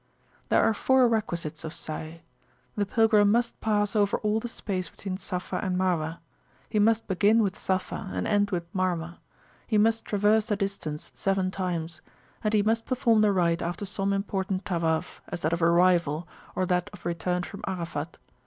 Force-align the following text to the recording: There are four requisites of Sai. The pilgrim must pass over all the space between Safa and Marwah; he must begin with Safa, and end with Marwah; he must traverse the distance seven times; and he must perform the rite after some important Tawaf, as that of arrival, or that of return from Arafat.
There 0.49 0.63
are 0.63 0.73
four 0.73 1.07
requisites 1.07 1.63
of 1.63 1.75
Sai. 1.75 2.21
The 2.75 2.87
pilgrim 2.87 3.29
must 3.31 3.61
pass 3.61 3.95
over 3.95 4.17
all 4.21 4.39
the 4.39 4.47
space 4.47 4.89
between 4.89 5.17
Safa 5.17 5.57
and 5.57 5.77
Marwah; 5.77 6.17
he 6.67 6.79
must 6.79 7.07
begin 7.07 7.43
with 7.43 7.55
Safa, 7.55 8.09
and 8.11 8.25
end 8.25 8.49
with 8.49 8.63
Marwah; 8.73 9.19
he 9.67 9.77
must 9.77 10.03
traverse 10.03 10.47
the 10.47 10.55
distance 10.55 11.11
seven 11.13 11.51
times; 11.51 12.01
and 12.43 12.55
he 12.55 12.63
must 12.63 12.87
perform 12.87 13.21
the 13.21 13.31
rite 13.31 13.61
after 13.61 13.85
some 13.85 14.11
important 14.11 14.65
Tawaf, 14.65 15.21
as 15.29 15.41
that 15.41 15.53
of 15.53 15.61
arrival, 15.61 16.27
or 16.55 16.65
that 16.65 16.89
of 16.93 17.05
return 17.05 17.43
from 17.43 17.63
Arafat. 17.67 18.17